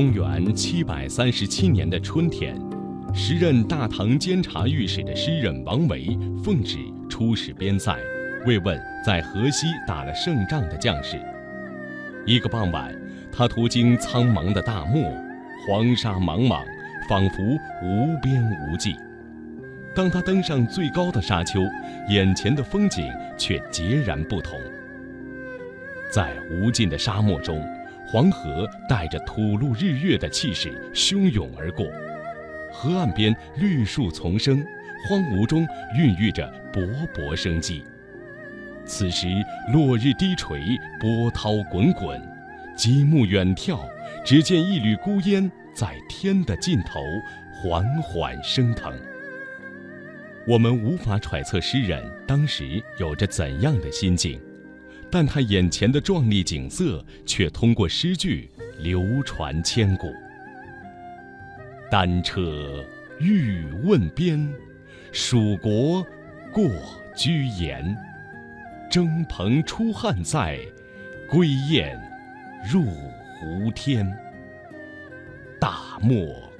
[0.00, 2.58] 公元七百三十七年的春天，
[3.12, 7.94] 时任大唐监察御史的诗人王维奉旨出使边塞，
[8.46, 11.20] 慰问在河西打了胜仗的将士。
[12.24, 12.98] 一个傍晚，
[13.30, 15.02] 他途经苍茫的大漠，
[15.68, 16.62] 黄沙茫茫，
[17.06, 17.42] 仿佛
[17.82, 18.96] 无边无际。
[19.94, 21.60] 当他登上最高的沙丘，
[22.08, 24.58] 眼前的风景却截然不同。
[26.10, 27.62] 在无尽的沙漠中，
[28.10, 31.86] 黄河带着吐露日月的气势汹涌而过，
[32.72, 34.66] 河岸边绿树丛生，
[35.08, 35.64] 荒芜中
[35.96, 37.84] 孕育着勃勃生机。
[38.84, 39.28] 此时
[39.72, 40.60] 落日低垂，
[40.98, 42.20] 波涛滚滚，
[42.76, 43.78] 极目远眺，
[44.24, 47.00] 只见一缕孤烟在天的尽头
[47.54, 48.92] 缓缓升腾。
[50.48, 54.40] 我们无法揣测诗人当时有着怎样的心境。
[55.10, 60.12] 但他眼前的壮丽景色却通过诗句流传千古。
[61.90, 62.84] 单车
[63.18, 64.52] 欲问边，
[65.10, 66.06] 蜀国
[66.52, 66.70] 过
[67.16, 67.96] 居延。
[68.88, 70.58] 征蓬出汉塞，
[71.28, 72.00] 归雁
[72.72, 74.06] 入胡天。
[75.60, 76.16] 大漠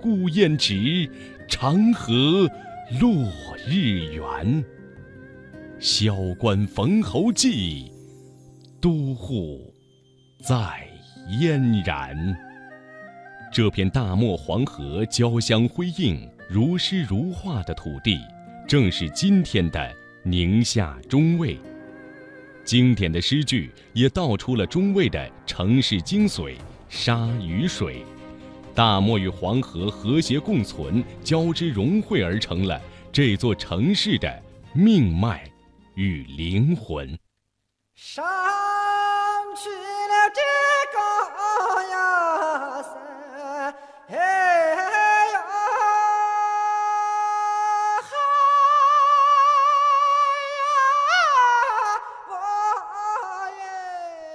[0.00, 1.08] 孤烟直，
[1.48, 2.48] 长河
[3.00, 3.32] 落
[3.66, 4.64] 日圆。
[5.78, 7.90] 萧关逢侯骑。
[8.82, 9.72] 都护
[10.44, 10.84] 在
[11.40, 12.36] 嫣然。
[13.52, 18.18] 这片大漠黄河交相辉映、如诗如画的土地，
[18.66, 19.94] 正是今天的
[20.24, 21.56] 宁夏中卫。
[22.64, 26.56] 经典的诗句也道出了中卫的城市精髓：
[26.88, 28.04] 沙与水，
[28.74, 32.80] 大漠与黄河和谐共存，交织融汇而成了
[33.12, 34.42] 这座城市的
[34.74, 35.48] 命脉
[35.94, 37.16] 与灵魂。
[37.94, 38.22] 沙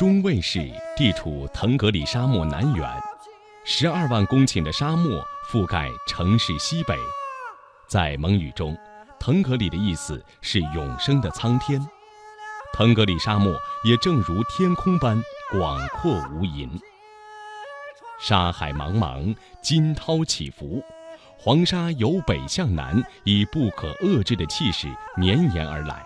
[0.00, 0.66] 中卫市
[0.96, 2.88] 地处腾格里沙漠南缘，
[3.66, 5.22] 十二万公顷的沙漠
[5.52, 6.96] 覆盖城市西北。
[7.86, 8.74] 在蒙语中，
[9.18, 11.86] 腾格里的意思是永生的苍天。
[12.72, 16.70] 腾格里沙漠也正如天空般广阔无垠，
[18.18, 20.82] 沙海茫茫，惊涛起伏，
[21.36, 26.02] 黄沙由北向南以不可遏制的气势绵延而来，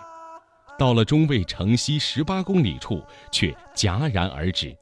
[0.77, 4.75] 到了中卫城西十八公里处却戛然而止，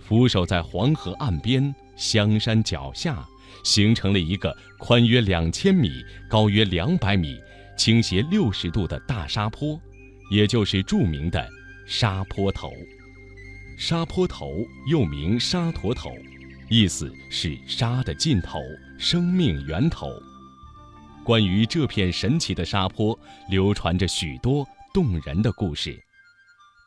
[0.00, 3.24] 俯首在黄河岸边香山脚下，
[3.64, 5.90] 形成了一个宽约两千米、
[6.28, 7.38] 高约两百米、
[7.76, 9.80] 倾斜六十度的大沙坡。
[10.30, 11.44] 也就是著名的
[11.88, 12.70] 沙坡头，
[13.76, 16.08] 沙坡头又名沙坨头，
[16.68, 18.60] 意思是沙的尽头，
[18.96, 20.08] 生命源头。
[21.24, 25.96] 关于这片神奇的沙坡，流传着许多动人的故事。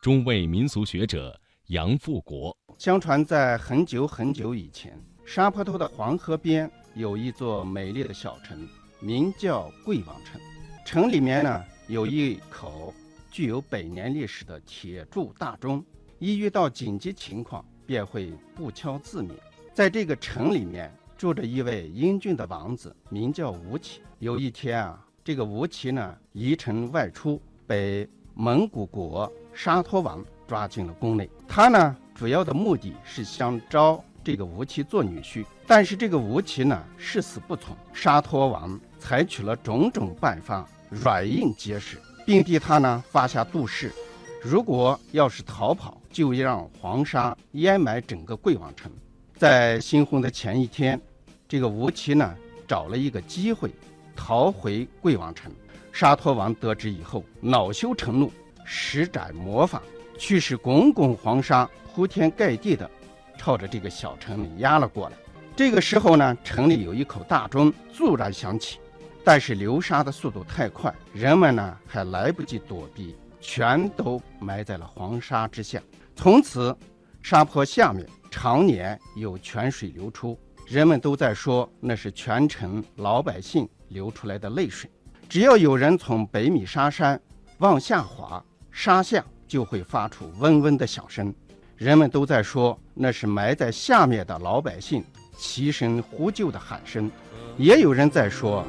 [0.02, 1.38] 中卫民俗学者
[1.68, 8.68] 杨富国相传，在很久很久以前，沙坡头的黄河边有一座美丽的小城，
[9.00, 10.38] 名叫贵王城。
[10.84, 12.92] 城里面呢有一口。
[13.30, 15.84] 具有百年历史的铁铸大钟，
[16.20, 19.34] 一遇到紧急情况便会不敲自鸣。
[19.72, 24.02] 在这个城里面住着一位英俊的王子，名叫吴起。
[24.20, 31.28] 有一天啊，这个吴起呢，移城外出，被蒙古国沙陀王抓进了宫内。
[31.48, 37.76] 他呢，主要的目的是想招这个吴起做女婿，但是这个吴起呢，誓死不从。
[37.92, 42.00] 沙陀王采取了种种办法，软硬皆施。
[42.26, 43.92] 并替他呢发下毒誓，
[44.40, 48.90] 如果要是逃跑，就让黄沙淹埋整个贵王城。
[49.36, 50.98] 在新婚的前一天，
[51.46, 52.34] 这个吴起呢
[52.66, 53.70] 找了一个机会
[54.16, 55.52] 逃回贵王城。
[55.94, 58.32] 沙陀王得知以后，恼羞成怒，
[58.64, 59.80] 施展魔法，
[60.18, 62.90] 驱使滚滚黄沙铺天盖地的
[63.38, 65.16] 朝着这个小城里压了过来。
[65.54, 68.80] 这个时候呢，城里有一口大钟骤然响起。
[69.22, 75.80] 但是流沙的速度太快，人们呢还来不及躲避，全都埋在了黄沙之下。
[76.16, 76.76] 从此，
[77.22, 80.36] 沙坡下面常年有泉水流出，
[80.66, 84.90] 人们都在说那是全城老百姓流出来的泪水。
[85.28, 87.20] 只要有人从北米沙山
[87.58, 91.34] 往下滑，沙下就会发出嗡嗡的响声，
[91.76, 95.04] 人们都在说那是埋在下面的老百姓
[95.36, 97.10] 齐声呼救的喊声。
[97.56, 98.64] 也有人在说。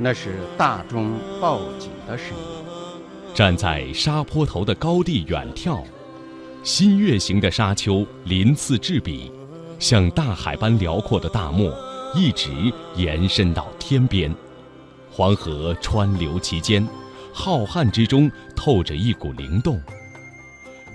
[0.00, 2.44] 那是大钟报警的声音。
[3.34, 5.82] 站在沙坡头的高地远眺，
[6.62, 9.32] 新月形的沙丘鳞次栉比，
[9.80, 11.74] 像大海般辽阔的大漠，
[12.14, 14.32] 一直延伸到天边。
[15.18, 16.86] 黄河川流其间，
[17.32, 19.82] 浩瀚之中透着一股灵动。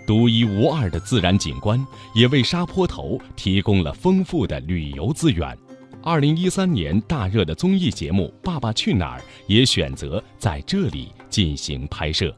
[0.08, 1.86] 独一无二的自然景观，
[2.16, 5.58] 也为沙坡头提供了丰富的旅游资源。
[6.02, 12.34] 二零一三年大热的综艺节目《爸爸去哪儿》也选择在这里进行拍摄。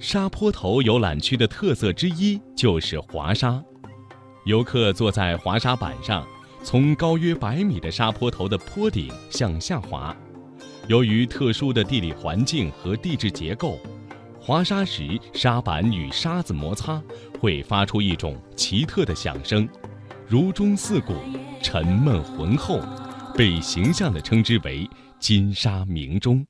[0.00, 3.62] 沙坡头游览区的特色之一就是滑沙，
[4.46, 6.26] 游客坐在滑沙板上，
[6.64, 10.12] 从高约百米的沙坡头的坡顶向下滑。
[10.86, 13.80] 由于特殊的地理环境和地质结构，
[14.38, 17.02] 滑沙时沙板与沙子摩擦，
[17.40, 19.66] 会发出一种奇特的响声，
[20.26, 21.14] 如钟似鼓。
[21.62, 22.78] 沉闷浑厚，
[23.34, 24.86] 被形象地称之为
[25.18, 26.46] “金沙鸣钟”。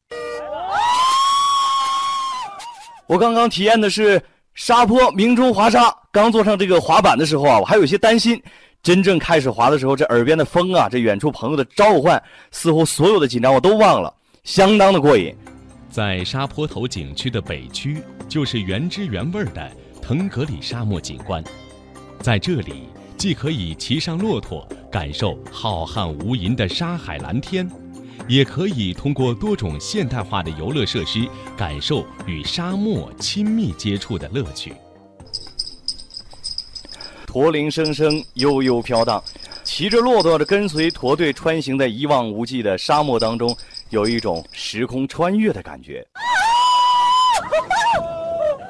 [3.07, 4.21] 我刚刚体验的是
[4.55, 5.95] 沙坡鸣钟滑沙。
[6.11, 8.43] 刚坐上这个滑板的时候啊，我还有些担心。
[8.83, 12.21] 真正开始滑的时候，这耳边的风啊，这远处朋友的召唤，
[12.51, 14.13] 似乎所有的紧张我都忘了，
[14.45, 15.35] 相当的过瘾。
[15.91, 19.71] 在沙坡头景区的北区，就是原汁原味的
[20.03, 21.43] 腾格里沙漠景观，
[22.21, 22.85] 在这里。
[23.17, 27.67] 既可以骑上骆驼感受浩瀚无垠的沙海蓝天，
[28.29, 31.27] 也可以通过多种现代化的游乐设施
[31.57, 34.75] 感受与沙漠亲密接触的乐趣。
[37.25, 39.23] 驼铃声声悠悠飘荡，
[39.63, 43.57] 骑着骆驼的跟随驼队穿行在一望无际的沙漠当中，
[43.91, 46.07] 有一种时空穿越的感觉。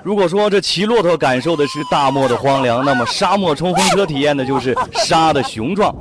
[0.03, 5.95] 如果说这骑骆驼感受的是大漠的荒凉，那么沙漠冲锋车体验的就是沙的雄壮。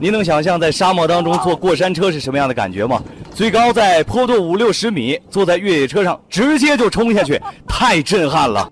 [0.00, 3.02] 您能想象在沙漠当中坐过山车是什么样的感觉吗？
[3.34, 8.70] 最高在坡度五六十米，坐在越野车上直接就冲下去，太震撼了。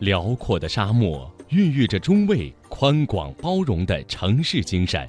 [0.00, 5.08] 辽阔的沙漠孕育着中卫宽广包容的城市精神，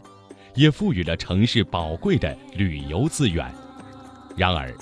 [0.55, 3.53] 也赋予了城市宝贵的旅游资源。
[4.35, 4.73] 然而。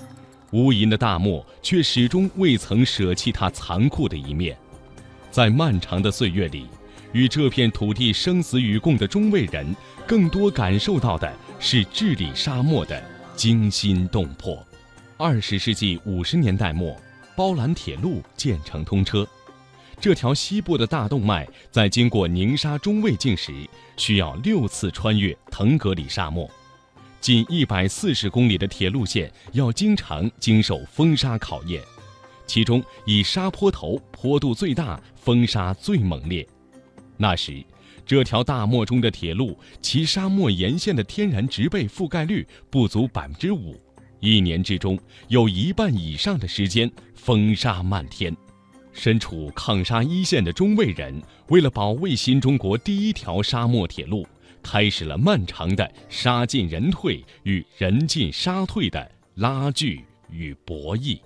[0.54, 4.54] 无垠的大漠却始终未曾舍弃它残酷的一面，
[5.30, 6.68] 在漫长的岁月里，
[7.14, 9.74] 与这片土地生死与共的中卫人，
[10.06, 13.02] 更多感受到的是治理沙漠的
[13.34, 14.62] 惊心动魄。
[15.16, 17.00] 二十世纪五十年代末，
[17.34, 19.26] 包兰铁路建成通车，
[20.02, 23.54] 这条西部的大动脉在经过宁沙中卫境时，
[23.98, 26.50] 需要六次穿越腾格里沙漠。
[27.20, 31.84] 近一百四十公里的铁路线要经常经受风沙考验，
[32.48, 36.48] 其中以沙坡头坡度最大，风沙最猛烈。
[37.16, 37.64] 那时，
[38.04, 43.80] 这条大漠中的铁路，其沙漠沿线的天然植被覆盖率不足百分之五，
[44.20, 48.36] 一年之中有一半以上的时间风沙漫天。
[48.94, 54.28] 身处抗沙一线的中卫人，为了保卫新中国第一条沙漠铁路。
[54.64, 61.20] 开始了漫长的沙进人退与人进沙退的拉锯与博弈。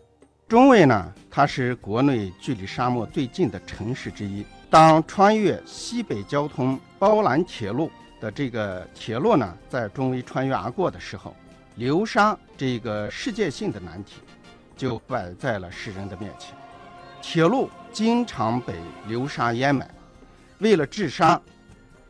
[0.47, 4.45] 中卫呢，它是国内距离沙漠最近的城市之一。
[4.69, 7.91] 当穿越西北交通包兰铁路
[8.21, 11.35] 的这个铁路呢，在中卫穿越而过的时候，
[11.75, 14.13] 流沙这个世界性的难题
[14.77, 16.55] 就摆在了世人的面前。
[17.27, 18.75] 铁路经常被
[19.07, 19.89] 流沙淹埋，
[20.59, 21.41] 为了治沙。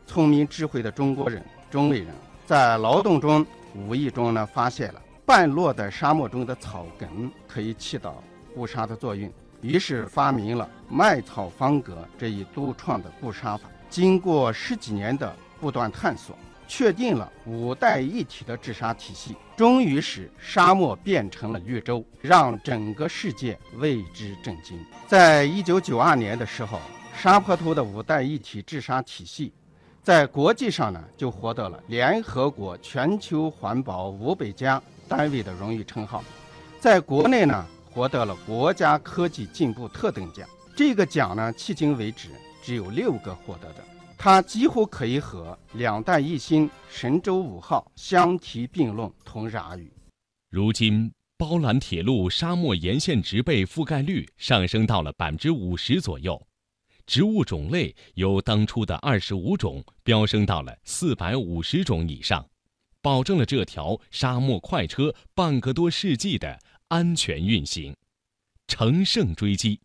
[0.06, 2.08] 聪明智慧的中国人，中卫人
[2.44, 3.44] 在劳动中
[3.74, 8.22] 无意中呢发现了半落在沙漠中的草根可以起到
[8.54, 9.32] 固沙的作用，
[9.62, 13.70] 于是发明了麦草方格这一独创的固沙法。
[13.88, 24.78] 经过十几年的不断探索，确定了五代一体的治沙体系，终于使沙漠变成了绿洲，让整个世界为之震惊。
[25.06, 26.80] 在一九九二年的时候，
[27.16, 29.52] 沙坡头的五代一体治沙体系。
[30.02, 36.20] 在国际上呢，就获得了联合国全球环保五百家单位的荣誉称号；
[36.78, 40.48] 在国内呢，获得了国家科技进步特等奖。
[40.76, 42.28] 这个奖呢，迄今为止
[42.62, 43.82] 只有六个获得的，
[44.18, 49.92] 它几乎可以和“两弹一星”“神舟五号”相提并论，同日而语。
[50.50, 56.44] 如今，包兰铁路沙漠沿线植被覆盖率上升到了百分之五十左右。
[57.06, 62.44] 植物种类由当初的二十五种飙升到了四百五十种以上，
[63.00, 66.58] 保证了这条沙漠快车半个多世纪的
[66.88, 67.94] 安全运行。
[68.66, 69.78] 乘胜追击，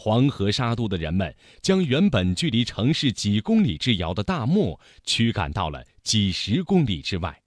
[0.00, 7.42] 黄河沙都的人们将原本距离城市几公里之遥的大漠驱赶到了几十公里之外，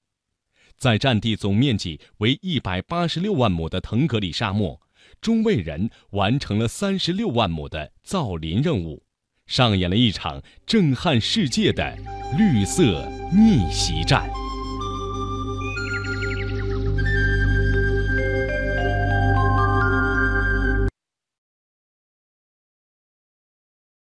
[0.78, 4.82] 在占地总面积为一百八十六万亩的腾格里沙漠。
[5.22, 9.02] 中卫人完成了三十六万亩的造林任务，
[9.46, 11.98] 上演了一场震撼世界的
[12.38, 14.30] 绿色逆袭战。